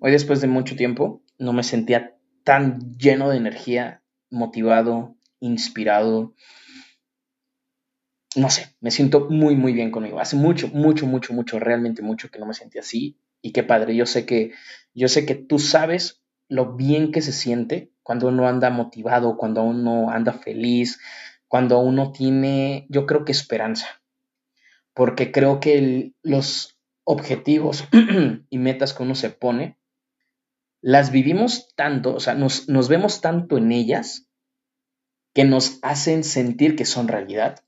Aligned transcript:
Hoy 0.00 0.12
después 0.12 0.40
de 0.40 0.46
mucho 0.46 0.76
tiempo 0.76 1.22
no 1.38 1.52
me 1.52 1.62
sentía 1.62 2.16
tan 2.44 2.96
lleno 2.96 3.30
de 3.30 3.38
energía, 3.38 4.02
motivado, 4.30 5.16
inspirado. 5.40 6.34
No 8.36 8.50
sé, 8.50 8.76
me 8.80 8.90
siento 8.90 9.28
muy, 9.30 9.56
muy 9.56 9.72
bien 9.72 9.90
conmigo. 9.90 10.20
Hace 10.20 10.36
mucho, 10.36 10.68
mucho, 10.68 11.06
mucho, 11.06 11.32
mucho, 11.32 11.58
realmente 11.58 12.02
mucho 12.02 12.30
que 12.30 12.38
no 12.38 12.46
me 12.46 12.54
sentía 12.54 12.80
así. 12.80 13.18
Y 13.40 13.52
qué 13.52 13.62
padre, 13.62 13.94
yo 13.94 14.06
sé 14.06 14.26
que, 14.26 14.52
yo 14.94 15.08
sé 15.08 15.26
que 15.26 15.34
tú 15.34 15.58
sabes 15.58 16.22
lo 16.48 16.74
bien 16.76 17.12
que 17.12 17.22
se 17.22 17.32
siente 17.32 17.92
cuando 18.02 18.28
uno 18.28 18.48
anda 18.48 18.70
motivado, 18.70 19.36
cuando 19.36 19.62
uno 19.62 20.10
anda 20.10 20.32
feliz, 20.32 20.98
cuando 21.48 21.78
uno 21.80 22.12
tiene, 22.12 22.86
yo 22.88 23.06
creo 23.06 23.24
que 23.24 23.32
esperanza. 23.32 23.86
Porque 24.92 25.32
creo 25.32 25.60
que 25.60 26.12
los 26.22 26.73
objetivos 27.04 27.84
y 28.50 28.58
metas 28.58 28.92
que 28.92 29.02
uno 29.02 29.14
se 29.14 29.30
pone 29.30 29.78
las 30.86 31.10
vivimos 31.10 31.74
tanto, 31.76 32.14
o 32.14 32.20
sea, 32.20 32.34
nos, 32.34 32.68
nos 32.68 32.90
vemos 32.90 33.22
tanto 33.22 33.56
en 33.56 33.72
ellas 33.72 34.28
que 35.32 35.44
nos 35.44 35.78
hacen 35.80 36.24
sentir 36.24 36.76
que 36.76 36.84
son 36.84 37.08
realidad 37.08 37.64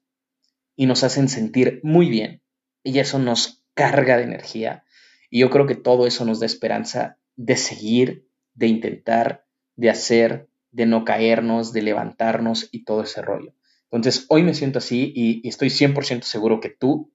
y 0.77 0.85
nos 0.85 1.03
hacen 1.03 1.31
sentir 1.31 1.81
muy 1.83 2.11
bien. 2.11 2.43
Y 2.83 2.99
eso 2.99 3.19
nos 3.19 3.65
carga 3.73 4.19
de 4.19 4.25
energía. 4.25 4.85
Y 5.31 5.41
yo 5.41 5.49
creo 5.49 5.67
que 5.67 5.77
todo 5.77 6.07
eso 6.07 6.27
nos 6.27 6.41
da 6.41 6.47
esperanza 6.47 7.19
de 7.37 7.57
seguir, 7.57 8.29
de 8.53 8.67
intentar, 8.67 9.47
de 9.77 9.89
hacer, 9.89 10.51
de 10.71 10.85
no 10.85 11.07
caernos, 11.07 11.73
de 11.73 11.81
levantarnos 11.81 12.69
y 12.71 12.85
todo 12.85 13.03
ese 13.03 13.23
rollo. 13.23 13.55
Entonces, 13.91 14.27
hoy 14.29 14.43
me 14.43 14.53
siento 14.53 14.79
así 14.79 15.11
y, 15.17 15.41
y 15.43 15.49
estoy 15.49 15.69
100% 15.69 16.21
seguro 16.25 16.61
que 16.61 16.69
tú, 16.69 17.11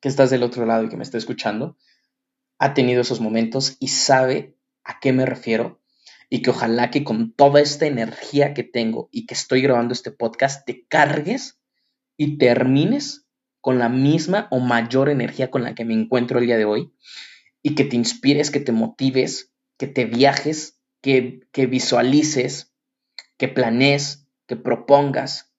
que 0.00 0.08
estás 0.08 0.30
del 0.30 0.42
otro 0.42 0.66
lado 0.66 0.84
y 0.84 0.88
que 0.88 0.96
me 0.96 1.02
está 1.02 1.18
escuchando, 1.18 1.76
ha 2.58 2.74
tenido 2.74 3.02
esos 3.02 3.20
momentos 3.20 3.76
y 3.80 3.88
sabe 3.88 4.56
a 4.84 5.00
qué 5.00 5.12
me 5.12 5.26
refiero 5.26 5.80
y 6.28 6.42
que 6.42 6.50
ojalá 6.50 6.90
que 6.90 7.04
con 7.04 7.32
toda 7.32 7.60
esta 7.60 7.86
energía 7.86 8.54
que 8.54 8.62
tengo 8.62 9.08
y 9.12 9.26
que 9.26 9.34
estoy 9.34 9.62
grabando 9.62 9.92
este 9.92 10.12
podcast 10.12 10.64
te 10.64 10.86
cargues 10.86 11.60
y 12.16 12.38
termines 12.38 13.26
con 13.60 13.78
la 13.78 13.88
misma 13.88 14.46
o 14.50 14.60
mayor 14.60 15.08
energía 15.08 15.50
con 15.50 15.62
la 15.62 15.74
que 15.74 15.84
me 15.84 15.94
encuentro 15.94 16.38
el 16.38 16.46
día 16.46 16.56
de 16.56 16.64
hoy 16.64 16.92
y 17.62 17.74
que 17.74 17.84
te 17.84 17.96
inspires, 17.96 18.50
que 18.50 18.60
te 18.60 18.72
motives, 18.72 19.52
que 19.76 19.86
te 19.86 20.04
viajes, 20.04 20.80
que, 21.02 21.40
que 21.52 21.66
visualices, 21.66 22.72
que 23.36 23.48
planees, 23.48 24.26
que 24.46 24.56
propongas, 24.56 25.49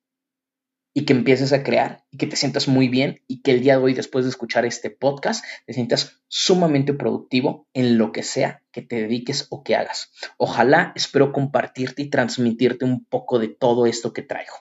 y 0.94 1.06
que 1.06 1.14
empieces 1.14 1.54
a 1.54 1.64
crear 1.64 2.04
y 2.12 2.18
que 2.18 2.28
te 2.28 2.36
sientas 2.36 2.68
muy 2.68 2.90
bien 2.90 3.22
y 3.28 3.42
que 3.42 3.52
el 3.52 3.62
día 3.62 3.78
de 3.78 3.84
hoy, 3.84 3.94
después 3.94 4.26
de 4.26 4.30
escuchar 4.30 4.66
este 4.66 4.90
podcast, 4.90 5.46
te 5.66 5.74
sientas 5.74 6.22
sumamente 6.28 6.94
productivo 6.94 7.68
en 7.74 7.98
lo 7.98 8.12
que 8.12 8.24
sea 8.24 8.62
que 8.72 8.82
te 8.82 8.98
dediques 8.98 9.48
o 9.50 9.64
que 9.64 9.76
hagas. 9.76 10.12
Ojalá 10.38 10.92
espero 10.96 11.32
compartirte 11.32 12.02
y 12.02 12.10
transmitirte 12.10 12.86
un 12.86 13.06
poco 13.06 13.40
de 13.40 13.48
todo 13.48 13.86
esto 13.86 14.14
que 14.14 14.22
traigo. 14.22 14.56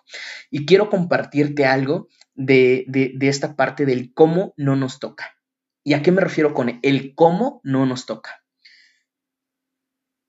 Y 0.50 0.66
quiero 0.66 0.88
compartirte 0.88 1.66
algo 1.66 2.08
de, 2.34 2.84
de, 2.88 3.28
esta 3.28 3.56
parte 3.56 3.84
del 3.84 4.14
cómo 4.14 4.54
no 4.56 4.76
nos 4.76 4.98
toca. 4.98 5.36
¿Y 5.82 5.94
a 5.94 6.02
qué 6.02 6.12
me 6.12 6.20
refiero 6.20 6.54
con 6.54 6.78
el 6.82 7.14
cómo 7.14 7.60
no 7.64 7.86
nos 7.86 8.06
toca? 8.06 8.44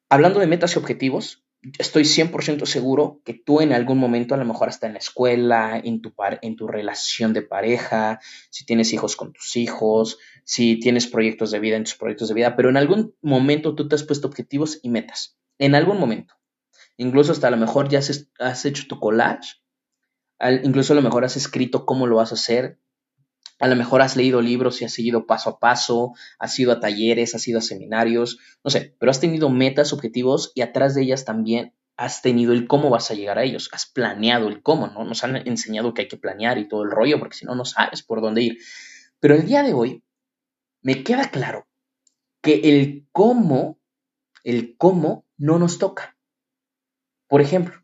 Hablando 0.10 0.40
de 0.40 0.48
metas 0.48 0.76
y 0.76 0.80
objetivos, 0.80 1.46
estoy 1.78 2.04
100% 2.04 2.66
seguro 2.66 3.22
que 3.24 3.34
tú 3.34 3.62
en 3.62 3.74
algún 3.74 3.98
momento, 3.98 4.34
a 4.34 4.38
lo 4.38 4.46
mejor 4.46 4.70
hasta 4.70 4.88
en 4.88 4.94
la 4.94 5.00
escuela, 5.00 5.80
en 5.84 6.02
tu, 6.02 6.14
par 6.14 6.40
en 6.42 6.56
tu 6.56 6.68
relación 6.68 7.34
de 7.34 7.44
pareja, 7.44 8.20
si 8.50 8.66
tienes 8.66 8.94
hijos 8.94 9.16
con 9.16 9.32
tus 9.34 9.56
hijos, 9.56 10.18
si 10.44 10.80
tienes 10.80 11.08
proyectos 11.08 11.52
de 11.52 11.60
vida 11.60 11.78
en 11.78 11.84
tus 11.84 11.96
proyectos 11.96 12.30
de 12.30 12.34
vida, 12.34 12.56
pero 12.56 12.70
en 12.70 12.78
algún 12.78 13.16
momento 13.22 13.76
tú 13.76 13.88
te 13.88 13.96
has 13.96 14.04
puesto 14.04 14.28
objetivos 14.28 14.80
y 14.82 14.90
metas. 14.90 15.38
En 15.60 15.76
algún 15.76 16.00
momento. 16.00 16.34
Incluso 16.98 17.32
hasta 17.32 17.48
a 17.48 17.52
lo 17.52 17.58
mejor 17.58 17.90
ya 17.90 18.00
has, 18.00 18.66
hecho 18.66 18.84
tu 18.88 19.00
collage, 19.00 19.56
incluso 20.64 20.94
a 20.94 20.96
lo 20.96 21.02
mejor 21.02 21.26
has 21.26 21.38
escrito 21.38 21.86
cómo 21.86 22.08
lo 22.08 22.18
vas 22.18 22.32
a 22.32 22.36
hacer, 22.36 22.80
a 23.62 23.68
lo 23.68 23.76
mejor 23.76 24.02
has 24.02 24.16
leído 24.16 24.42
libros 24.42 24.82
y 24.82 24.86
has 24.86 24.94
seguido 24.94 25.28
paso 25.28 25.52
a 25.52 25.60
paso, 25.60 26.14
has 26.40 26.58
ido 26.58 26.72
a 26.72 26.80
talleres, 26.80 27.36
has 27.36 27.48
ido 27.48 27.60
a 27.60 27.62
seminarios, 27.62 28.40
no 28.64 28.72
sé, 28.72 28.96
pero 29.00 29.12
has 29.12 29.20
tenido 29.20 29.50
metas, 29.50 29.94
objetivos 29.94 30.52
y 30.56 30.62
atrás 30.62 30.96
de 30.96 31.04
ellas 31.04 31.26
también 31.26 31.76
has 31.96 32.24
tenido 32.24 32.54
el 32.54 32.68
cómo 32.68 32.90
vas 32.90 33.12
a 33.12 33.14
llegar 33.14 33.38
a 33.38 33.44
ellos, 33.44 33.70
has 33.72 33.86
planeado 33.86 34.48
el 34.48 34.64
cómo, 34.64 34.88
¿no? 34.88 35.04
Nos 35.04 35.24
han 35.24 35.36
enseñado 35.48 35.94
que 35.94 36.02
hay 36.02 36.08
que 36.08 36.18
planear 36.18 36.58
y 36.58 36.68
todo 36.68 36.84
el 36.84 36.90
rollo, 36.90 37.20
porque 37.20 37.38
si 37.38 37.46
no, 37.46 37.54
no 37.54 37.64
sabes 37.64 38.02
por 38.02 38.22
dónde 38.22 38.42
ir. 38.42 38.58
Pero 39.20 39.36
el 39.36 39.46
día 39.46 39.62
de 39.62 39.74
hoy 39.74 40.04
me 40.82 41.04
queda 41.04 41.30
claro 41.30 41.68
que 42.42 42.62
el 42.64 43.08
cómo, 43.12 43.80
el 44.44 44.76
cómo 44.78 45.28
no 45.38 45.60
nos 45.60 45.78
toca. 45.78 46.18
Por 47.28 47.42
ejemplo, 47.42 47.76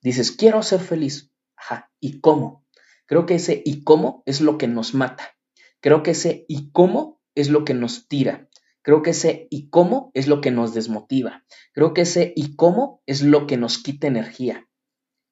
dices, 0.00 0.30
quiero 0.30 0.62
ser 0.62 0.78
feliz. 0.78 1.32
Ajá, 1.56 1.90
¿y 1.98 2.20
cómo? 2.20 2.63
Creo 3.06 3.26
que 3.26 3.34
ese 3.34 3.62
y 3.64 3.84
cómo 3.84 4.22
es 4.26 4.40
lo 4.40 4.58
que 4.58 4.66
nos 4.66 4.94
mata. 4.94 5.36
Creo 5.80 6.02
que 6.02 6.12
ese 6.12 6.44
y 6.48 6.70
cómo 6.70 7.20
es 7.34 7.48
lo 7.48 7.64
que 7.64 7.74
nos 7.74 8.08
tira. 8.08 8.48
Creo 8.82 9.02
que 9.02 9.10
ese 9.10 9.48
y 9.50 9.68
cómo 9.70 10.10
es 10.14 10.28
lo 10.28 10.40
que 10.40 10.50
nos 10.50 10.74
desmotiva. 10.74 11.44
Creo 11.72 11.94
que 11.94 12.02
ese 12.02 12.32
y 12.36 12.56
cómo 12.56 13.02
es 13.06 13.22
lo 13.22 13.46
que 13.46 13.56
nos 13.56 13.78
quita 13.78 14.06
energía. 14.06 14.66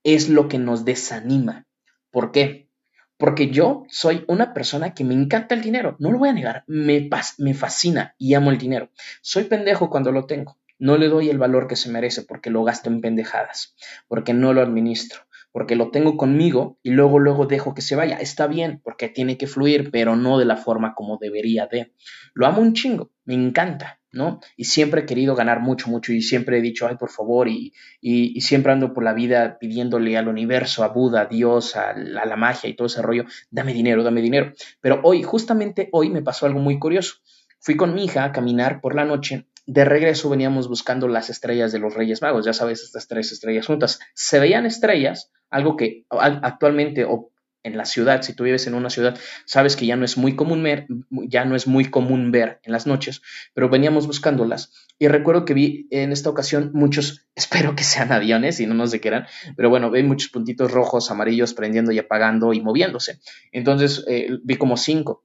Es 0.05 0.28
lo 0.28 0.49
que 0.49 0.59
nos 0.59 0.84
desanima. 0.84 1.66
¿Por 2.10 2.33
qué? 2.33 2.69
Porque 3.16 3.50
yo 3.50 3.84
soy 3.89 4.25
una 4.27 4.53
persona 4.53 4.94
que 4.94 5.04
me 5.04 5.15
encanta 5.15 5.54
el 5.54 5.62
dinero. 5.62 5.97
No 5.99 6.10
lo 6.10 6.19
voy 6.19 6.31
a 6.31 6.33
negar. 6.33 6.65
Me, 6.66 7.09
me 7.39 7.54
fascina 7.54 8.15
y 8.19 8.34
amo 8.34 8.50
el 8.50 8.59
dinero. 8.59 8.91
Soy 9.21 9.44
pendejo 9.44 9.91
cuando 9.91 10.12
lo 10.12 10.27
tengo. 10.27 10.59
No 10.78 10.97
le 10.99 11.06
doy 11.06 11.31
el 11.31 11.39
valor 11.39 11.69
que 11.69 11.77
se 11.77 11.91
merece 11.91 12.22
porque 12.22 12.50
lo 12.50 12.65
gasto 12.65 12.91
en 12.91 13.00
pendejadas, 13.00 13.77
porque 14.09 14.34
no 14.34 14.53
lo 14.53 14.62
administro, 14.62 15.21
porque 15.52 15.76
lo 15.76 15.90
tengo 15.90 16.16
conmigo 16.16 16.78
y 16.82 16.90
luego, 16.90 17.18
luego 17.18 17.46
dejo 17.46 17.74
que 17.74 17.82
se 17.82 17.94
vaya. 17.94 18.16
Está 18.16 18.46
bien, 18.46 18.80
porque 18.82 19.08
tiene 19.08 19.36
que 19.36 19.46
fluir, 19.46 19.90
pero 19.90 20.16
no 20.16 20.38
de 20.38 20.46
la 20.46 20.56
forma 20.56 20.94
como 20.94 21.18
debería 21.18 21.66
de. 21.66 21.92
Lo 22.34 22.46
amo 22.46 22.62
un 22.62 22.72
chingo, 22.72 23.12
me 23.26 23.34
encanta, 23.34 24.00
¿no? 24.10 24.41
Y 24.56 24.64
siempre 24.64 25.02
he 25.02 25.06
querido 25.06 25.34
ganar 25.34 25.60
mucho, 25.60 25.91
mucho 25.91 26.12
y 26.12 26.22
siempre 26.22 26.58
he 26.58 26.62
dicho, 26.62 26.86
ay, 26.86 26.96
por 26.96 27.10
favor, 27.10 27.48
y, 27.48 27.74
y, 28.00 28.41
siempre 28.41 28.72
ando 28.72 28.94
por 28.94 29.04
la 29.04 29.12
vida 29.12 29.58
pidiéndole 29.58 30.16
al 30.16 30.28
universo, 30.28 30.84
a 30.84 30.88
Buda, 30.88 31.22
a 31.22 31.26
Dios, 31.26 31.76
a, 31.76 31.91
a 31.91 31.94
la 32.26 32.36
magia 32.36 32.70
y 32.70 32.74
todo 32.74 32.86
ese 32.86 33.02
rollo, 33.02 33.24
dame 33.50 33.74
dinero, 33.74 34.02
dame 34.02 34.22
dinero. 34.22 34.52
Pero 34.80 35.00
hoy, 35.04 35.22
justamente 35.22 35.91
hoy 35.92 36.08
me 36.08 36.22
pasó 36.22 36.46
algo 36.46 36.60
muy 36.60 36.78
curioso. 36.78 37.16
Fui 37.60 37.76
con 37.76 37.94
mi 37.94 38.04
hija 38.04 38.24
a 38.24 38.32
caminar 38.32 38.80
por 38.80 38.96
la 38.96 39.04
noche 39.04 39.46
de 39.66 39.84
regreso 39.84 40.28
veníamos 40.28 40.68
buscando 40.68 41.08
las 41.08 41.30
estrellas 41.30 41.72
de 41.72 41.78
los 41.78 41.94
Reyes 41.94 42.22
Magos, 42.22 42.44
ya 42.44 42.52
sabes, 42.52 42.82
estas 42.82 43.06
tres 43.08 43.32
estrellas 43.32 43.66
juntas. 43.66 44.00
Se 44.14 44.40
veían 44.40 44.66
estrellas, 44.66 45.30
algo 45.50 45.76
que 45.76 46.04
actualmente 46.10 47.04
o 47.04 47.32
en 47.62 47.76
la 47.76 47.84
ciudad, 47.84 48.22
si 48.22 48.34
tú 48.34 48.44
vives 48.44 48.66
en 48.66 48.74
una 48.74 48.90
ciudad, 48.90 49.16
sabes 49.46 49.76
que 49.76 49.86
ya 49.86 49.96
no 49.96 50.04
es 50.04 50.16
muy 50.16 50.34
común 50.34 50.62
ver, 50.62 50.86
ya 51.10 51.44
no 51.44 51.54
es 51.54 51.66
muy 51.66 51.84
común 51.84 52.32
ver 52.32 52.60
en 52.64 52.72
las 52.72 52.86
noches, 52.86 53.22
pero 53.54 53.68
veníamos 53.68 54.06
buscándolas. 54.06 54.72
Y 54.98 55.08
recuerdo 55.08 55.44
que 55.44 55.54
vi 55.54 55.86
en 55.90 56.12
esta 56.12 56.28
ocasión 56.28 56.72
muchos, 56.74 57.28
espero 57.36 57.76
que 57.76 57.84
sean 57.84 58.12
aviones 58.12 58.58
y 58.60 58.66
no 58.66 58.74
nos 58.74 58.90
de 58.90 59.00
qué 59.00 59.08
eran, 59.08 59.26
pero 59.56 59.70
bueno, 59.70 59.90
vi 59.90 60.02
muchos 60.02 60.30
puntitos 60.30 60.72
rojos, 60.72 61.10
amarillos, 61.10 61.54
prendiendo 61.54 61.92
y 61.92 61.98
apagando 61.98 62.52
y 62.52 62.60
moviéndose. 62.60 63.20
Entonces 63.52 64.04
eh, 64.08 64.38
vi 64.42 64.56
como 64.56 64.76
cinco. 64.76 65.24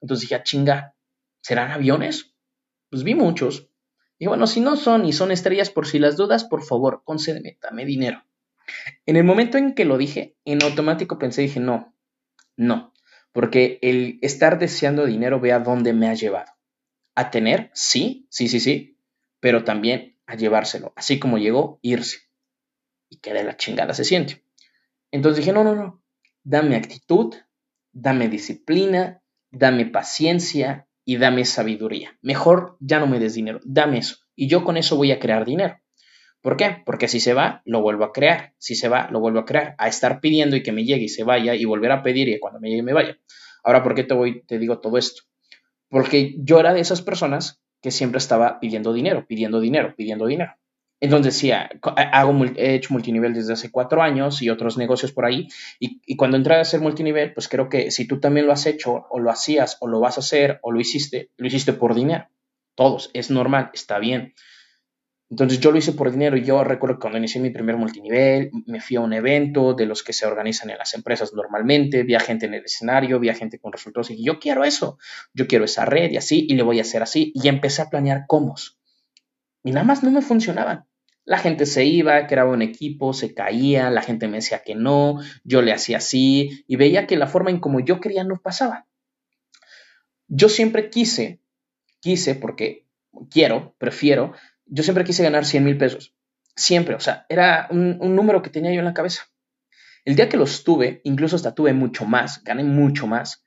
Entonces 0.00 0.22
dije, 0.22 0.36
ah, 0.36 0.42
chinga, 0.42 0.94
¿serán 1.42 1.70
aviones? 1.70 2.35
Pues 2.90 3.02
vi 3.02 3.14
muchos. 3.14 3.68
Y 4.18 4.26
bueno, 4.26 4.46
si 4.46 4.60
no 4.60 4.76
son 4.76 5.04
y 5.04 5.12
son 5.12 5.30
estrellas, 5.30 5.70
por 5.70 5.86
si 5.86 5.98
las 5.98 6.16
dudas, 6.16 6.44
por 6.44 6.62
favor, 6.62 7.02
concédeme, 7.04 7.58
dame 7.60 7.84
dinero. 7.84 8.24
En 9.04 9.16
el 9.16 9.24
momento 9.24 9.58
en 9.58 9.74
que 9.74 9.84
lo 9.84 9.98
dije, 9.98 10.36
en 10.44 10.62
automático 10.62 11.18
pensé, 11.18 11.42
dije, 11.42 11.60
no, 11.60 11.94
no, 12.56 12.92
porque 13.32 13.78
el 13.82 14.18
estar 14.22 14.58
deseando 14.58 15.04
dinero, 15.04 15.40
ve 15.40 15.52
a 15.52 15.60
dónde 15.60 15.92
me 15.92 16.08
ha 16.08 16.14
llevado. 16.14 16.52
A 17.14 17.30
tener, 17.30 17.70
sí, 17.74 18.26
sí, 18.30 18.48
sí, 18.48 18.60
sí, 18.60 18.98
pero 19.40 19.64
también 19.64 20.18
a 20.26 20.36
llevárselo, 20.36 20.92
así 20.96 21.18
como 21.18 21.38
llegó, 21.38 21.78
irse. 21.82 22.18
Y 23.08 23.18
que 23.18 23.32
de 23.32 23.44
la 23.44 23.56
chingada 23.56 23.94
se 23.94 24.04
siente. 24.04 24.44
Entonces 25.10 25.44
dije, 25.44 25.52
no, 25.52 25.62
no, 25.62 25.74
no, 25.74 26.02
dame 26.42 26.76
actitud, 26.76 27.34
dame 27.92 28.28
disciplina, 28.28 29.22
dame 29.50 29.86
paciencia, 29.86 30.85
y 31.06 31.16
dame 31.16 31.46
sabiduría. 31.46 32.18
Mejor 32.20 32.76
ya 32.80 32.98
no 32.98 33.06
me 33.06 33.20
des 33.20 33.32
dinero, 33.32 33.60
dame 33.64 33.98
eso. 33.98 34.16
Y 34.34 34.48
yo 34.48 34.64
con 34.64 34.76
eso 34.76 34.96
voy 34.96 35.12
a 35.12 35.20
crear 35.20 35.46
dinero. 35.46 35.78
¿Por 36.42 36.56
qué? 36.56 36.82
Porque 36.84 37.08
si 37.08 37.20
se 37.20 37.32
va, 37.32 37.62
lo 37.64 37.80
vuelvo 37.80 38.04
a 38.04 38.12
crear. 38.12 38.52
Si 38.58 38.74
se 38.74 38.88
va, 38.88 39.08
lo 39.10 39.20
vuelvo 39.20 39.38
a 39.38 39.44
crear. 39.46 39.74
A 39.78 39.88
estar 39.88 40.20
pidiendo 40.20 40.56
y 40.56 40.62
que 40.62 40.72
me 40.72 40.84
llegue 40.84 41.04
y 41.04 41.08
se 41.08 41.24
vaya 41.24 41.54
y 41.54 41.64
volver 41.64 41.92
a 41.92 42.02
pedir 42.02 42.28
y 42.28 42.38
cuando 42.38 42.60
me 42.60 42.68
llegue 42.68 42.82
me 42.82 42.92
vaya. 42.92 43.18
Ahora, 43.64 43.82
¿por 43.82 43.94
qué 43.94 44.04
te, 44.04 44.14
voy, 44.14 44.42
te 44.46 44.58
digo 44.58 44.80
todo 44.80 44.98
esto? 44.98 45.22
Porque 45.88 46.34
yo 46.38 46.60
era 46.60 46.74
de 46.74 46.80
esas 46.80 47.02
personas 47.02 47.62
que 47.80 47.92
siempre 47.92 48.18
estaba 48.18 48.58
pidiendo 48.58 48.92
dinero, 48.92 49.26
pidiendo 49.26 49.60
dinero, 49.60 49.94
pidiendo 49.96 50.26
dinero. 50.26 50.52
Entonces 50.98 51.34
decía, 51.34 51.68
hago, 51.82 52.44
he 52.56 52.74
hecho 52.74 52.94
multinivel 52.94 53.34
desde 53.34 53.52
hace 53.52 53.70
cuatro 53.70 54.02
años 54.02 54.40
y 54.40 54.48
otros 54.48 54.78
negocios 54.78 55.12
por 55.12 55.26
ahí. 55.26 55.46
Y, 55.78 56.16
cuando 56.16 56.38
entré 56.38 56.54
a 56.54 56.60
hacer 56.60 56.80
multinivel, 56.80 57.34
pues 57.34 57.48
creo 57.48 57.68
que 57.68 57.90
si 57.90 58.06
tú 58.06 58.18
también 58.18 58.46
lo 58.46 58.52
has 58.52 58.66
hecho 58.66 59.06
o 59.10 59.20
lo 59.20 59.30
hacías 59.30 59.76
o 59.80 59.88
lo 59.88 60.00
vas 60.00 60.16
a 60.16 60.20
hacer 60.20 60.58
o 60.62 60.72
lo 60.72 60.80
hiciste, 60.80 61.30
lo 61.36 61.46
hiciste 61.46 61.74
por 61.74 61.94
dinero. 61.94 62.28
Todos, 62.74 63.10
es 63.12 63.30
normal, 63.30 63.70
está 63.74 63.98
bien. 63.98 64.34
Entonces 65.28 65.58
yo 65.58 65.72
lo 65.72 65.78
hice 65.78 65.92
por 65.92 66.10
dinero 66.10 66.36
y 66.36 66.44
yo 66.44 66.62
recuerdo 66.62 66.96
que 66.96 67.00
cuando 67.00 67.18
inicié 67.18 67.40
mi 67.40 67.50
primer 67.50 67.76
multinivel, 67.76 68.50
me 68.66 68.80
fui 68.80 68.96
a 68.96 69.00
un 69.00 69.12
evento 69.12 69.74
de 69.74 69.84
los 69.84 70.04
que 70.04 70.12
se 70.12 70.24
organizan 70.24 70.70
en 70.70 70.78
las 70.78 70.94
empresas 70.94 71.34
normalmente, 71.34 72.04
vi 72.04 72.14
a 72.14 72.20
gente 72.20 72.46
en 72.46 72.54
el 72.54 72.64
escenario, 72.64 73.18
vi 73.18 73.28
a 73.28 73.34
gente 73.34 73.58
con 73.58 73.72
resultados 73.72 74.10
y 74.10 74.22
yo 74.22 74.38
quiero 74.38 74.64
eso, 74.64 74.98
yo 75.34 75.48
quiero 75.48 75.64
esa 75.64 75.84
red 75.84 76.12
y 76.12 76.16
así, 76.16 76.46
y 76.48 76.54
le 76.54 76.62
voy 76.62 76.78
a 76.78 76.82
hacer 76.82 77.02
así. 77.02 77.32
Y 77.34 77.48
empecé 77.48 77.82
a 77.82 77.90
planear 77.90 78.24
cómo. 78.28 78.54
Y 79.66 79.72
nada 79.72 79.84
más 79.84 80.02
no 80.02 80.10
me 80.10 80.22
funcionaban. 80.22 80.86
La 81.24 81.38
gente 81.38 81.66
se 81.66 81.84
iba, 81.84 82.26
creaba 82.26 82.52
un 82.52 82.62
equipo, 82.62 83.12
se 83.12 83.34
caía, 83.34 83.90
la 83.90 84.00
gente 84.00 84.28
me 84.28 84.36
decía 84.36 84.62
que 84.64 84.74
no, 84.74 85.20
yo 85.42 85.60
le 85.60 85.72
hacía 85.72 85.98
así 85.98 86.64
y 86.68 86.76
veía 86.76 87.06
que 87.06 87.16
la 87.16 87.26
forma 87.26 87.50
en 87.50 87.58
como 87.58 87.80
yo 87.80 88.00
quería 88.00 88.22
no 88.22 88.40
pasaba. 88.40 88.86
Yo 90.28 90.48
siempre 90.48 90.88
quise, 90.88 91.40
quise 92.00 92.36
porque 92.36 92.86
quiero, 93.28 93.74
prefiero 93.78 94.32
yo 94.66 94.82
siempre 94.82 95.04
quise 95.04 95.22
ganar 95.22 95.44
100 95.44 95.64
mil 95.64 95.78
pesos. 95.78 96.14
Siempre, 96.54 96.94
o 96.94 97.00
sea, 97.00 97.26
era 97.28 97.68
un, 97.70 97.98
número 97.98 98.42
que 98.42 98.50
tenía 98.50 98.72
yo 98.72 98.78
en 98.78 98.84
la 98.84 98.94
cabeza. 98.94 99.24
El 100.04 100.16
día 100.16 100.28
que 100.28 100.36
los 100.36 100.64
tuve, 100.64 101.00
incluso 101.04 101.36
hasta 101.36 101.54
tuve 101.54 101.72
mucho 101.72 102.04
más, 102.04 102.42
gané 102.44 102.64
mucho 102.64 103.06
más, 103.06 103.44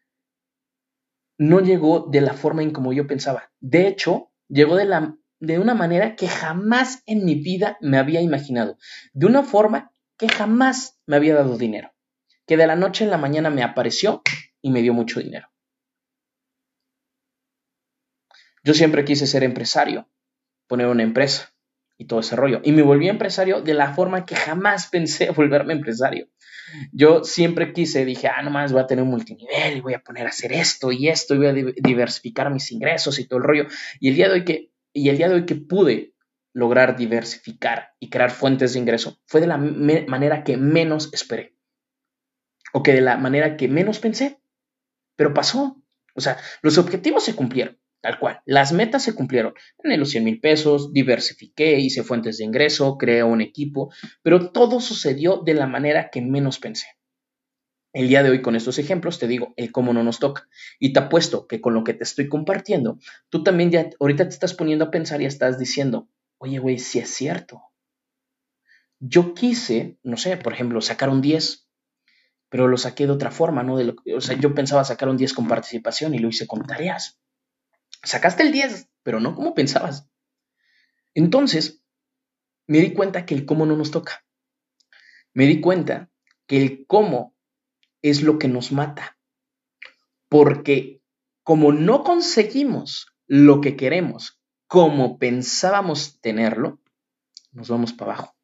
no 1.37 1.61
llegó 1.61 2.07
de 2.11 2.21
la 2.21 2.33
forma 2.33 2.61
en 2.61 2.71
como 2.71 2.93
yo 2.93 3.07
pensaba. 3.07 3.51
De 3.59 3.87
hecho, 3.87 4.31
llegó 4.49 4.75
de, 4.75 4.85
la, 4.85 5.15
de 5.39 5.59
una 5.59 5.73
manera 5.73 6.15
que 6.15 6.27
jamás 6.27 7.03
en 7.05 7.25
mi 7.25 7.35
vida 7.35 7.77
me 7.81 7.97
había 7.97 8.21
imaginado. 8.21 8.77
De 9.13 9.25
una 9.25 9.43
forma 9.43 9.91
que 10.17 10.27
jamás 10.27 10.99
me 11.05 11.15
había 11.15 11.35
dado 11.35 11.57
dinero. 11.57 11.93
Que 12.45 12.57
de 12.57 12.67
la 12.67 12.75
noche 12.75 13.03
en 13.03 13.09
la 13.09 13.17
mañana 13.17 13.49
me 13.49 13.63
apareció 13.63 14.21
y 14.61 14.71
me 14.71 14.81
dio 14.81 14.93
mucho 14.93 15.19
dinero. 15.19 15.47
Yo 18.63 18.73
siempre 18.73 19.05
quise 19.05 19.27
ser 19.27 19.43
empresario 19.43 20.09
poner 20.67 20.87
una 20.87 21.03
empresa 21.03 21.53
y 21.97 22.05
todo 22.05 22.19
ese 22.19 22.35
rollo. 22.35 22.61
Y 22.63 22.71
me 22.71 22.81
volví 22.81 23.09
empresario 23.09 23.61
de 23.61 23.73
la 23.73 23.93
forma 23.93 24.25
que 24.25 24.35
jamás 24.35 24.87
pensé 24.91 25.31
volverme 25.31 25.73
empresario. 25.73 26.27
Yo 26.91 27.23
siempre 27.23 27.73
quise, 27.73 28.05
dije, 28.05 28.27
ah, 28.27 28.43
nomás 28.43 28.71
voy 28.71 28.81
a 28.81 28.87
tener 28.87 29.03
un 29.03 29.09
multinivel 29.09 29.77
y 29.77 29.81
voy 29.81 29.95
a 29.95 30.03
poner 30.03 30.27
a 30.27 30.29
hacer 30.29 30.53
esto 30.53 30.91
y 30.91 31.07
esto 31.07 31.33
y 31.33 31.37
voy 31.39 31.47
a 31.47 31.53
diversificar 31.53 32.51
mis 32.51 32.71
ingresos 32.71 33.17
y 33.17 33.27
todo 33.27 33.39
el 33.39 33.45
rollo. 33.45 33.65
Y 33.99 34.09
el 34.09 34.15
día 34.15 34.27
de 34.27 34.33
hoy 34.35 34.45
que, 34.45 34.68
y 34.93 35.09
el 35.09 35.17
día 35.17 35.29
de 35.29 35.35
hoy 35.35 35.45
que 35.45 35.55
pude 35.55 36.13
lograr 36.53 36.97
diversificar 36.97 37.93
y 37.99 38.09
crear 38.09 38.31
fuentes 38.31 38.73
de 38.73 38.79
ingreso 38.79 39.19
fue 39.25 39.41
de 39.41 39.47
la 39.47 39.57
manera 39.57 40.43
que 40.43 40.57
menos 40.57 41.09
esperé. 41.13 41.55
O 42.73 42.83
que 42.83 42.93
de 42.93 43.01
la 43.01 43.17
manera 43.17 43.57
que 43.57 43.67
menos 43.67 43.99
pensé. 43.99 44.39
Pero 45.15 45.33
pasó. 45.33 45.81
O 46.15 46.21
sea, 46.21 46.37
los 46.61 46.77
objetivos 46.77 47.23
se 47.23 47.35
cumplieron. 47.35 47.79
Tal 48.01 48.19
cual. 48.19 48.41
Las 48.45 48.71
metas 48.71 49.03
se 49.03 49.13
cumplieron. 49.13 49.53
En 49.83 49.99
los 49.99 50.09
100 50.09 50.23
mil 50.23 50.39
pesos, 50.39 50.93
diversifiqué, 50.93 51.79
hice 51.79 52.03
fuentes 52.03 52.37
de 52.37 52.45
ingreso, 52.45 52.97
creé 52.97 53.23
un 53.23 53.41
equipo, 53.41 53.91
pero 54.21 54.51
todo 54.51 54.79
sucedió 54.79 55.41
de 55.45 55.53
la 55.53 55.67
manera 55.67 56.09
que 56.09 56.21
menos 56.21 56.59
pensé. 56.59 56.87
El 57.91 58.07
día 58.07 58.21
de 58.21 58.29
hoy 58.29 58.41
con 58.41 58.55
estos 58.55 58.77
ejemplos 58.77 59.17
te 59.17 59.27
digo 59.27 59.53
el 59.57 59.71
cómo 59.71 59.93
no 59.93 60.03
nos 60.03 60.19
toca. 60.19 60.47
Y 60.79 60.93
te 60.93 60.99
apuesto 60.99 61.47
que 61.47 61.59
con 61.59 61.73
lo 61.73 61.83
que 61.83 61.93
te 61.93 62.03
estoy 62.03 62.29
compartiendo, 62.29 62.99
tú 63.29 63.43
también 63.43 63.71
ya 63.71 63.89
ahorita 63.99 64.25
te 64.25 64.33
estás 64.33 64.53
poniendo 64.53 64.85
a 64.85 64.91
pensar 64.91 65.21
y 65.21 65.25
estás 65.25 65.57
diciendo, 65.57 66.07
oye, 66.37 66.59
güey, 66.59 66.77
si 66.77 66.99
es 66.99 67.09
cierto. 67.09 67.63
Yo 68.99 69.33
quise, 69.33 69.97
no 70.03 70.17
sé, 70.17 70.37
por 70.37 70.53
ejemplo, 70.53 70.81
sacar 70.81 71.09
un 71.09 71.21
10, 71.21 71.67
pero 72.49 72.67
lo 72.67 72.77
saqué 72.77 73.05
de 73.05 73.13
otra 73.13 73.31
forma, 73.31 73.63
¿no? 73.63 73.77
De 73.77 73.85
lo, 73.85 73.95
o 74.15 74.21
sea, 74.21 74.37
yo 74.37 74.53
pensaba 74.53 74.83
sacar 74.83 75.09
un 75.09 75.17
10 75.17 75.33
con 75.33 75.47
participación 75.47 76.13
y 76.13 76.19
lo 76.19 76.27
hice 76.27 76.47
con 76.47 76.65
tareas. 76.65 77.19
Sacaste 78.03 78.43
el 78.43 78.51
10, 78.51 78.89
pero 79.03 79.19
no 79.19 79.35
como 79.35 79.55
pensabas. 79.55 80.07
Entonces, 81.15 81.81
me 82.67 82.79
di 82.79 82.93
cuenta 82.93 83.25
que 83.25 83.33
el 83.33 83.45
cómo 83.45 83.65
no 83.65 83.75
nos 83.75 83.89
toca. 83.89 84.25
Me 85.33 85.45
di 85.45 85.59
cuenta 85.59 86.11
que 86.45 86.61
el 86.61 86.85
cómo 86.85 87.35
es 88.01 88.21
lo 88.21 88.39
que 88.39 88.47
nos 88.47 88.71
mata. 88.71 89.17
Porque 90.29 91.01
como 91.43 91.71
no 91.71 92.03
conseguimos 92.03 93.07
lo 93.27 93.61
que 93.61 93.75
queremos 93.75 94.39
como 94.67 95.17
pensábamos 95.17 96.21
tenerlo, 96.21 96.79
nos 97.51 97.69
vamos 97.69 97.91
para 97.91 98.13
abajo. 98.13 98.35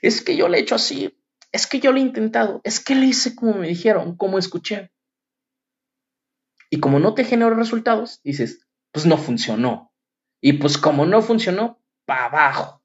Es 0.00 0.22
que 0.22 0.36
yo 0.36 0.48
le 0.48 0.58
he 0.58 0.60
hecho 0.60 0.74
así, 0.74 1.16
es 1.52 1.68
que 1.68 1.78
yo 1.78 1.92
lo 1.92 1.98
he 1.98 2.00
intentado, 2.00 2.60
es 2.64 2.80
que 2.80 2.96
le 2.96 3.06
hice 3.06 3.36
como 3.36 3.54
me 3.54 3.68
dijeron, 3.68 4.16
como 4.16 4.38
escuché. 4.38 4.90
Y 6.68 6.80
como 6.80 6.98
no 6.98 7.14
te 7.14 7.24
generó 7.24 7.54
resultados, 7.54 8.20
dices, 8.24 8.66
pues 8.90 9.06
no 9.06 9.18
funcionó. 9.18 9.92
Y 10.40 10.54
pues 10.54 10.78
como 10.78 11.06
no 11.06 11.22
funcionó, 11.22 11.80
para 12.06 12.24
abajo. 12.24 12.82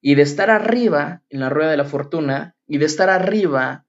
Y 0.00 0.14
de 0.14 0.22
estar 0.22 0.48
arriba 0.48 1.22
en 1.28 1.40
la 1.40 1.50
rueda 1.50 1.70
de 1.70 1.76
la 1.76 1.84
fortuna 1.84 2.56
y 2.66 2.78
de 2.78 2.86
estar 2.86 3.10
arriba 3.10 3.83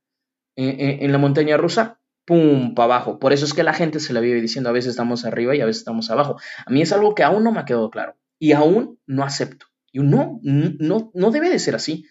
en, 0.55 1.11
la 1.11 1.17
montaña 1.17 1.57
rusa, 1.57 1.99
pum, 2.25 2.73
para 2.75 2.85
abajo. 2.85 3.19
Por 3.19 3.33
eso 3.33 3.45
es 3.45 3.53
que 3.53 3.63
la 3.63 3.73
gente 3.73 3.99
se 3.99 4.13
la 4.13 4.19
vive 4.19 4.41
diciendo 4.41 4.69
a 4.69 4.73
veces 4.73 4.91
estamos 4.91 5.25
arriba 5.25 5.55
y 5.55 5.61
a 5.61 5.65
veces 5.65 5.81
estamos 5.81 6.09
abajo. 6.09 6.37
A 6.65 6.71
mí 6.71 6.81
es 6.81 6.91
algo 6.91 7.15
que 7.15 7.23
aún 7.23 7.43
no 7.43 7.51
me 7.51 7.59
ha 7.59 7.65
quedado 7.65 7.89
claro 7.89 8.15
y 8.39 8.53
aún 8.53 8.99
no 9.05 9.23
acepto. 9.23 9.67
Y 9.91 9.99
no, 9.99 10.39
no, 10.43 11.11
no 11.13 11.31
debe 11.31 11.49
de 11.49 11.59
ser 11.59 11.75
así. 11.75 12.05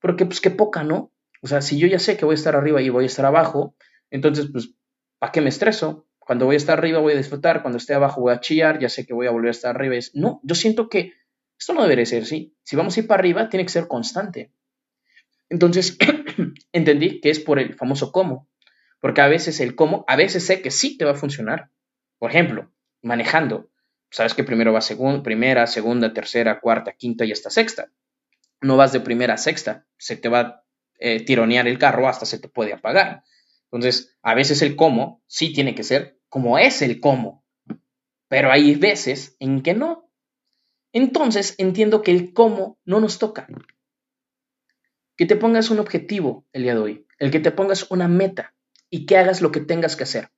Porque 0.00 0.26
pues 0.26 0.40
qué 0.40 0.50
poca, 0.50 0.82
¿no? 0.82 1.12
O 1.42 1.46
sea, 1.46 1.62
si 1.62 1.78
yo 1.78 1.86
ya 1.86 1.98
sé 1.98 2.16
que 2.16 2.24
voy 2.24 2.34
a 2.34 2.34
estar 2.34 2.54
arriba 2.54 2.82
y 2.82 2.90
voy 2.90 3.04
a 3.04 3.06
estar 3.06 3.24
abajo, 3.24 3.74
entonces 4.10 4.48
pues, 4.52 4.74
¿para 5.18 5.32
qué 5.32 5.40
me 5.40 5.48
estreso? 5.48 6.06
Cuando 6.18 6.46
voy 6.46 6.54
a 6.54 6.58
estar 6.58 6.78
arriba 6.78 7.00
voy 7.00 7.14
a 7.14 7.16
disfrutar, 7.16 7.62
cuando 7.62 7.78
esté 7.78 7.94
abajo 7.94 8.20
voy 8.20 8.32
a 8.32 8.40
chillar, 8.40 8.78
ya 8.78 8.88
sé 8.88 9.06
que 9.06 9.14
voy 9.14 9.26
a 9.26 9.30
volver 9.30 9.48
a 9.48 9.52
estar 9.52 9.74
arriba. 9.74 9.96
No, 10.14 10.40
yo 10.42 10.54
siento 10.54 10.88
que 10.88 11.14
esto 11.58 11.74
no 11.74 11.82
debería 11.82 12.06
ser 12.06 12.22
así. 12.22 12.54
Si 12.62 12.76
vamos 12.76 12.96
a 12.96 13.00
ir 13.00 13.06
para 13.06 13.20
arriba, 13.20 13.48
tiene 13.48 13.64
que 13.64 13.72
ser 13.72 13.88
constante. 13.88 14.52
Entonces, 15.50 15.98
entendí 16.72 17.20
que 17.20 17.30
es 17.30 17.40
por 17.40 17.58
el 17.58 17.74
famoso 17.74 18.12
cómo. 18.12 18.48
Porque 19.00 19.20
a 19.20 19.28
veces 19.28 19.60
el 19.60 19.74
cómo, 19.74 20.04
a 20.08 20.16
veces 20.16 20.46
sé 20.46 20.62
que 20.62 20.70
sí 20.70 20.96
te 20.96 21.04
va 21.04 21.12
a 21.12 21.16
funcionar. 21.16 21.70
Por 22.18 22.30
ejemplo, 22.30 22.72
manejando. 23.02 23.70
Sabes 24.10 24.34
que 24.34 24.44
primero 24.44 24.72
va 24.72 24.80
segunda, 24.80 25.22
primera, 25.22 25.66
segunda, 25.66 26.12
tercera, 26.12 26.60
cuarta, 26.60 26.92
quinta 26.92 27.24
y 27.24 27.32
hasta 27.32 27.50
sexta. 27.50 27.92
No 28.60 28.76
vas 28.76 28.92
de 28.92 29.00
primera 29.00 29.34
a 29.34 29.38
sexta. 29.38 29.86
Se 29.98 30.16
te 30.16 30.28
va 30.28 30.40
a 30.40 30.64
eh, 30.98 31.24
tironear 31.24 31.68
el 31.68 31.78
carro 31.78 32.08
hasta 32.08 32.26
se 32.26 32.38
te 32.38 32.48
puede 32.48 32.72
apagar. 32.72 33.24
Entonces, 33.70 34.16
a 34.22 34.34
veces 34.34 34.62
el 34.62 34.76
cómo 34.76 35.22
sí 35.26 35.52
tiene 35.52 35.74
que 35.74 35.84
ser 35.84 36.20
como 36.30 36.58
es 36.58 36.80
el 36.80 37.00
cómo, 37.00 37.44
pero 38.28 38.50
hay 38.50 38.76
veces 38.76 39.36
en 39.40 39.62
que 39.62 39.74
no. 39.74 40.08
Entonces 40.92 41.56
entiendo 41.58 42.02
que 42.02 42.12
el 42.12 42.32
cómo 42.32 42.78
no 42.84 43.00
nos 43.00 43.18
toca. 43.18 43.46
Que 45.20 45.26
te 45.26 45.36
pongas 45.36 45.68
un 45.68 45.78
objetivo 45.80 46.46
el 46.54 46.62
día 46.62 46.72
de 46.72 46.80
hoy, 46.80 47.06
el 47.18 47.30
que 47.30 47.40
te 47.40 47.50
pongas 47.50 47.90
una 47.90 48.08
meta 48.08 48.54
y 48.88 49.04
que 49.04 49.18
hagas 49.18 49.42
lo 49.42 49.52
que 49.52 49.60
tengas 49.60 49.94
que 49.94 50.04
hacer. 50.04 50.30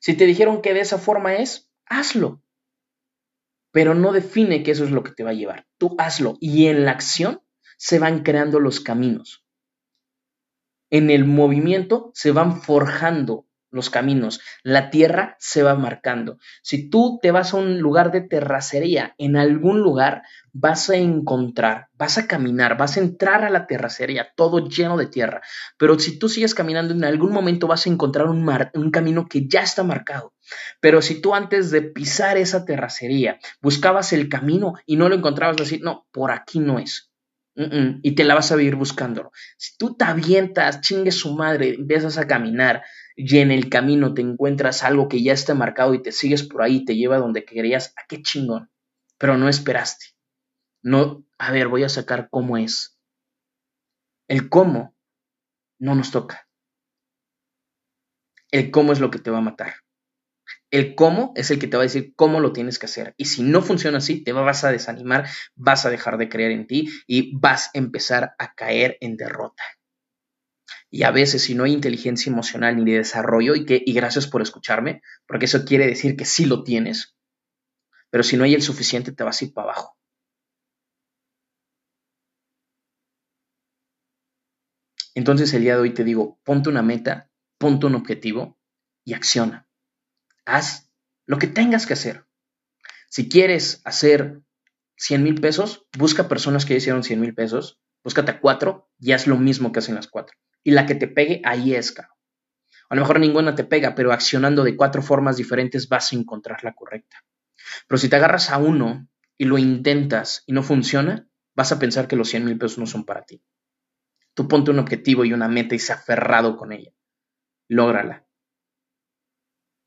Si 0.00 0.14
te 0.14 0.26
dijeron 0.26 0.60
que 0.60 0.74
de 0.74 0.80
esa 0.80 0.98
forma 0.98 1.36
es, 1.36 1.70
hazlo. 1.86 2.42
Pero 3.70 3.94
no 3.94 4.10
define 4.10 4.64
que 4.64 4.72
eso 4.72 4.82
es 4.82 4.90
lo 4.90 5.04
que 5.04 5.12
te 5.12 5.22
va 5.22 5.30
a 5.30 5.34
llevar. 5.34 5.68
Tú 5.78 5.94
hazlo 5.98 6.36
y 6.40 6.66
en 6.66 6.84
la 6.84 6.90
acción 6.90 7.42
se 7.78 8.00
van 8.00 8.24
creando 8.24 8.58
los 8.58 8.80
caminos. 8.80 9.46
En 10.90 11.08
el 11.08 11.24
movimiento 11.24 12.10
se 12.12 12.32
van 12.32 12.60
forjando 12.60 13.46
los 13.72 13.90
caminos, 13.90 14.40
la 14.62 14.90
tierra 14.90 15.36
se 15.40 15.62
va 15.62 15.74
marcando. 15.74 16.38
Si 16.62 16.88
tú 16.88 17.18
te 17.20 17.30
vas 17.30 17.52
a 17.52 17.56
un 17.56 17.80
lugar 17.80 18.12
de 18.12 18.20
terracería, 18.20 19.14
en 19.18 19.36
algún 19.36 19.80
lugar 19.80 20.22
vas 20.52 20.90
a 20.90 20.96
encontrar, 20.96 21.88
vas 21.94 22.18
a 22.18 22.26
caminar, 22.26 22.76
vas 22.76 22.96
a 22.96 23.00
entrar 23.00 23.44
a 23.44 23.50
la 23.50 23.66
terracería, 23.66 24.32
todo 24.36 24.68
lleno 24.68 24.96
de 24.96 25.06
tierra. 25.06 25.40
Pero 25.78 25.98
si 25.98 26.18
tú 26.18 26.28
sigues 26.28 26.54
caminando, 26.54 26.94
en 26.94 27.04
algún 27.04 27.32
momento 27.32 27.66
vas 27.66 27.86
a 27.86 27.90
encontrar 27.90 28.28
un, 28.28 28.48
un 28.74 28.90
camino 28.90 29.26
que 29.28 29.48
ya 29.48 29.62
está 29.62 29.82
marcado. 29.82 30.34
Pero 30.80 31.00
si 31.02 31.20
tú 31.20 31.34
antes 31.34 31.70
de 31.70 31.82
pisar 31.82 32.36
esa 32.36 32.64
terracería 32.64 33.38
buscabas 33.60 34.12
el 34.12 34.28
camino 34.28 34.74
y 34.86 34.96
no 34.96 35.08
lo 35.08 35.14
encontrabas, 35.14 35.56
decir, 35.56 35.80
no, 35.82 36.06
por 36.12 36.30
aquí 36.30 36.60
no 36.60 36.78
es. 36.78 37.10
y 37.54 38.12
te 38.14 38.24
la 38.24 38.34
vas 38.34 38.50
a 38.50 38.56
vivir 38.56 38.76
buscándolo. 38.76 39.30
Si 39.58 39.76
tú 39.76 39.94
te 39.94 40.04
avientas, 40.04 40.80
chingue 40.80 41.12
su 41.12 41.34
madre, 41.34 41.74
empiezas 41.74 42.16
a 42.18 42.26
caminar, 42.26 42.82
y 43.16 43.38
en 43.38 43.50
el 43.50 43.68
camino 43.68 44.14
te 44.14 44.22
encuentras 44.22 44.82
algo 44.82 45.08
que 45.08 45.22
ya 45.22 45.32
está 45.32 45.54
marcado 45.54 45.94
y 45.94 46.02
te 46.02 46.12
sigues 46.12 46.42
por 46.42 46.62
ahí, 46.62 46.84
te 46.84 46.96
lleva 46.96 47.18
donde 47.18 47.44
querías, 47.44 47.88
a 47.88 48.02
ah, 48.02 48.04
qué 48.08 48.22
chingón. 48.22 48.70
Pero 49.18 49.36
no 49.36 49.48
esperaste. 49.48 50.06
No, 50.82 51.24
a 51.38 51.52
ver, 51.52 51.68
voy 51.68 51.84
a 51.84 51.88
sacar 51.88 52.28
cómo 52.30 52.56
es. 52.56 52.98
El 54.28 54.48
cómo 54.48 54.96
no 55.78 55.94
nos 55.94 56.10
toca. 56.10 56.48
El 58.50 58.70
cómo 58.70 58.92
es 58.92 59.00
lo 59.00 59.10
que 59.10 59.18
te 59.18 59.30
va 59.30 59.38
a 59.38 59.42
matar. 59.42 59.74
El 60.70 60.94
cómo 60.94 61.32
es 61.36 61.50
el 61.50 61.58
que 61.58 61.68
te 61.68 61.76
va 61.76 61.82
a 61.82 61.86
decir 61.86 62.14
cómo 62.16 62.40
lo 62.40 62.52
tienes 62.52 62.78
que 62.78 62.86
hacer. 62.86 63.14
Y 63.16 63.26
si 63.26 63.42
no 63.42 63.62
funciona 63.62 63.98
así, 63.98 64.24
te 64.24 64.32
vas 64.32 64.64
a 64.64 64.72
desanimar, 64.72 65.28
vas 65.54 65.86
a 65.86 65.90
dejar 65.90 66.18
de 66.18 66.28
creer 66.28 66.50
en 66.50 66.66
ti 66.66 66.88
y 67.06 67.36
vas 67.36 67.66
a 67.66 67.78
empezar 67.78 68.34
a 68.38 68.54
caer 68.54 68.96
en 69.00 69.16
derrota 69.16 69.62
y 70.94 71.04
a 71.04 71.10
veces 71.10 71.42
si 71.42 71.54
no 71.54 71.64
hay 71.64 71.72
inteligencia 71.72 72.30
emocional 72.30 72.76
ni 72.76 72.84
de 72.92 72.98
desarrollo 72.98 73.54
y 73.54 73.64
que 73.64 73.82
y 73.84 73.94
gracias 73.94 74.26
por 74.26 74.42
escucharme, 74.42 75.00
porque 75.26 75.46
eso 75.46 75.64
quiere 75.64 75.86
decir 75.86 76.16
que 76.16 76.26
sí 76.26 76.44
lo 76.44 76.64
tienes. 76.64 77.16
Pero 78.10 78.22
si 78.22 78.36
no 78.36 78.44
hay 78.44 78.52
el 78.52 78.60
suficiente, 78.60 79.10
te 79.10 79.24
vas 79.24 79.40
a 79.40 79.44
ir 79.46 79.54
para 79.54 79.70
abajo. 79.70 79.96
Entonces 85.14 85.54
el 85.54 85.62
día 85.62 85.76
de 85.76 85.80
hoy 85.80 85.94
te 85.94 86.04
digo, 86.04 86.38
ponte 86.44 86.68
una 86.68 86.82
meta, 86.82 87.30
ponte 87.56 87.86
un 87.86 87.94
objetivo 87.94 88.58
y 89.02 89.14
acciona. 89.14 89.66
Haz 90.44 90.90
lo 91.24 91.38
que 91.38 91.46
tengas 91.46 91.86
que 91.86 91.94
hacer. 91.94 92.26
Si 93.08 93.30
quieres 93.30 93.80
hacer 93.86 94.42
100 94.96 95.22
mil 95.22 95.40
pesos, 95.40 95.86
busca 95.96 96.28
personas 96.28 96.66
que 96.66 96.76
hicieron 96.76 97.02
100 97.02 97.18
mil 97.18 97.34
pesos, 97.34 97.80
búscate 98.04 98.32
a 98.32 98.40
cuatro 98.40 98.90
y 98.98 99.12
haz 99.12 99.26
lo 99.26 99.38
mismo 99.38 99.72
que 99.72 99.78
hacen 99.78 99.94
las 99.94 100.06
cuatro. 100.06 100.36
Y 100.62 100.72
la 100.72 100.86
que 100.86 100.94
te 100.94 101.08
pegue, 101.08 101.42
ahí 101.44 101.74
es, 101.74 101.92
caro. 101.92 102.08
A 102.88 102.94
lo 102.94 103.00
mejor 103.00 103.20
ninguna 103.20 103.54
te 103.54 103.64
pega, 103.64 103.94
pero 103.94 104.12
accionando 104.12 104.64
de 104.64 104.76
cuatro 104.76 105.02
formas 105.02 105.36
diferentes 105.36 105.88
vas 105.88 106.12
a 106.12 106.16
encontrar 106.16 106.62
la 106.62 106.74
correcta. 106.74 107.24
Pero 107.88 107.98
si 107.98 108.08
te 108.08 108.16
agarras 108.16 108.50
a 108.50 108.58
uno 108.58 109.08
y 109.38 109.46
lo 109.46 109.58
intentas 109.58 110.44
y 110.46 110.52
no 110.52 110.62
funciona, 110.62 111.26
vas 111.54 111.72
a 111.72 111.78
pensar 111.78 112.06
que 112.06 112.16
los 112.16 112.28
100 112.28 112.44
mil 112.44 112.58
pesos 112.58 112.78
no 112.78 112.86
son 112.86 113.04
para 113.04 113.24
ti. 113.24 113.42
Tú 114.34 114.48
ponte 114.48 114.70
un 114.70 114.78
objetivo 114.78 115.24
y 115.24 115.32
una 115.32 115.48
meta 115.48 115.74
y 115.74 115.78
se 115.78 115.92
aferrado 115.92 116.56
con 116.56 116.72
ella. 116.72 116.92
Lógrala. 117.68 118.26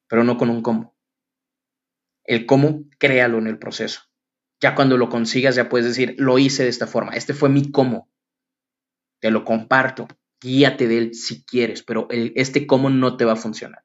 Pero 0.07 0.23
no 0.23 0.37
con 0.37 0.49
un 0.49 0.61
cómo. 0.61 0.95
El 2.23 2.45
cómo, 2.45 2.85
créalo 2.97 3.37
en 3.37 3.47
el 3.47 3.59
proceso. 3.59 4.01
Ya 4.59 4.73
cuando 4.73 4.97
lo 4.97 5.09
consigas, 5.09 5.55
ya 5.55 5.69
puedes 5.69 5.87
decir, 5.87 6.15
lo 6.17 6.39
hice 6.39 6.63
de 6.63 6.69
esta 6.69 6.87
forma. 6.87 7.13
Este 7.13 7.33
fue 7.33 7.49
mi 7.49 7.71
cómo. 7.71 8.09
Te 9.19 9.31
lo 9.31 9.43
comparto. 9.43 10.07
Guíate 10.41 10.87
de 10.87 10.97
él 10.97 11.13
si 11.15 11.43
quieres, 11.45 11.83
pero 11.83 12.07
este 12.09 12.67
cómo 12.67 12.89
no 12.89 13.17
te 13.17 13.25
va 13.25 13.33
a 13.33 13.37
funcionar. 13.37 13.83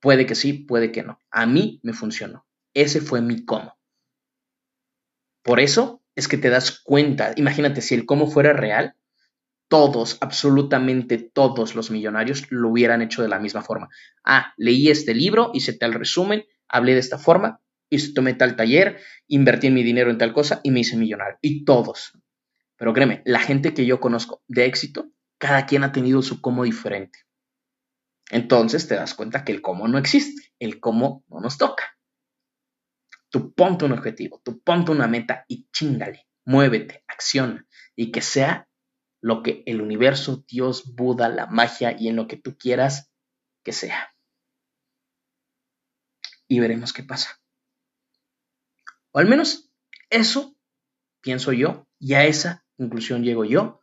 Puede 0.00 0.26
que 0.26 0.34
sí, 0.34 0.52
puede 0.54 0.92
que 0.92 1.02
no. 1.02 1.18
A 1.30 1.46
mí 1.46 1.80
me 1.82 1.92
funcionó. 1.92 2.46
Ese 2.74 3.00
fue 3.00 3.20
mi 3.20 3.44
cómo. 3.44 3.78
Por 5.42 5.60
eso 5.60 6.02
es 6.14 6.28
que 6.28 6.38
te 6.38 6.50
das 6.50 6.80
cuenta. 6.80 7.32
Imagínate, 7.36 7.80
si 7.82 7.94
el 7.94 8.06
cómo 8.06 8.30
fuera 8.30 8.52
real, 8.52 8.94
todos, 9.68 10.18
absolutamente 10.20 11.18
todos 11.18 11.74
los 11.74 11.90
millonarios 11.90 12.50
lo 12.50 12.70
hubieran 12.70 13.02
hecho 13.02 13.22
de 13.22 13.28
la 13.28 13.38
misma 13.38 13.62
forma. 13.62 13.88
Ah, 14.24 14.52
leí 14.56 14.90
este 14.90 15.14
libro, 15.14 15.50
hice 15.54 15.72
tal 15.72 15.94
resumen, 15.94 16.44
hablé 16.68 16.94
de 16.94 17.00
esta 17.00 17.18
forma, 17.18 17.60
hice, 17.88 18.12
tomé 18.12 18.34
tal 18.34 18.56
taller, 18.56 19.00
invertí 19.28 19.70
mi 19.70 19.82
dinero 19.82 20.10
en 20.10 20.18
tal 20.18 20.32
cosa 20.32 20.60
y 20.64 20.72
me 20.72 20.80
hice 20.80 20.96
millonario. 20.96 21.38
Y 21.40 21.64
todos. 21.64 22.18
Pero 22.76 22.92
créeme, 22.92 23.22
la 23.24 23.38
gente 23.38 23.72
que 23.72 23.86
yo 23.86 24.00
conozco 24.00 24.42
de 24.48 24.64
éxito, 24.66 25.12
cada 25.40 25.64
quien 25.64 25.82
ha 25.84 25.90
tenido 25.90 26.20
su 26.20 26.42
cómo 26.42 26.64
diferente. 26.64 27.20
Entonces 28.30 28.86
te 28.86 28.94
das 28.94 29.14
cuenta 29.14 29.42
que 29.42 29.52
el 29.52 29.62
cómo 29.62 29.88
no 29.88 29.96
existe, 29.96 30.52
el 30.60 30.80
cómo 30.80 31.24
no 31.28 31.40
nos 31.40 31.56
toca. 31.56 31.98
Tú 33.30 33.54
ponte 33.54 33.86
un 33.86 33.92
objetivo, 33.92 34.40
tú 34.44 34.60
ponte 34.60 34.92
una 34.92 35.08
meta 35.08 35.46
y 35.48 35.66
chingale, 35.72 36.28
muévete, 36.44 37.04
acciona 37.08 37.66
y 37.96 38.12
que 38.12 38.20
sea 38.20 38.68
lo 39.22 39.42
que 39.42 39.62
el 39.64 39.80
universo, 39.80 40.44
Dios, 40.46 40.94
Buda, 40.94 41.30
la 41.30 41.46
magia 41.46 41.96
y 41.98 42.08
en 42.08 42.16
lo 42.16 42.28
que 42.28 42.36
tú 42.36 42.58
quieras 42.58 43.10
que 43.64 43.72
sea. 43.72 44.14
Y 46.48 46.60
veremos 46.60 46.92
qué 46.92 47.02
pasa. 47.02 47.40
O 49.12 49.18
al 49.18 49.26
menos 49.26 49.70
eso 50.10 50.54
pienso 51.22 51.52
yo 51.52 51.88
y 51.98 52.12
a 52.12 52.24
esa 52.24 52.66
conclusión 52.76 53.24
llego 53.24 53.44
yo, 53.46 53.80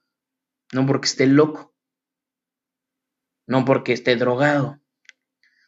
no 0.73 0.85
porque 0.85 1.07
esté 1.07 1.27
loco, 1.27 1.75
no 3.47 3.65
porque 3.65 3.93
esté 3.93 4.15
drogado, 4.15 4.81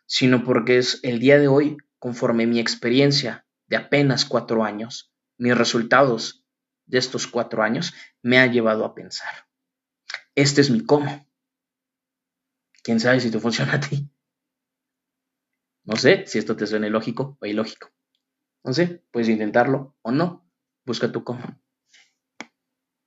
sino 0.06 0.44
porque 0.44 0.78
es 0.78 1.00
el 1.04 1.20
día 1.20 1.40
de 1.40 1.48
hoy, 1.48 1.78
conforme 1.98 2.48
mi 2.48 2.60
experiencia 2.60 3.46
de 3.68 3.78
apenas 3.78 4.26
cuatro 4.26 4.64
años, 4.64 5.14
mis 5.38 5.58
resultados 5.58 6.46
de 6.86 6.98
estos 6.98 7.28
cuatro 7.28 7.64
años 7.64 7.94
me 8.22 8.40
ha 8.40 8.48
llevado 8.48 8.84
a 8.84 8.96
pensar. 8.96 9.48
Este 10.36 10.62
es 10.62 10.70
mi 10.70 10.84
cómo. 10.84 11.28
¿Quién 12.84 13.00
sabe 13.00 13.20
si 13.20 13.30
te 13.30 13.40
funciona 13.40 13.74
a 13.76 13.80
ti? 13.80 14.10
No 15.84 15.96
sé 15.96 16.26
si 16.28 16.40
esto 16.40 16.56
te 16.56 16.68
suena 16.68 16.90
lógico 16.90 17.38
o 17.40 17.46
ilógico. 17.46 17.90
No 18.64 18.74
sé, 18.74 19.04
puedes 19.12 19.30
intentarlo 19.30 19.96
o 20.02 20.12
no. 20.12 20.50
Busca 20.86 21.12
tu 21.12 21.24
cómo. 21.24 21.62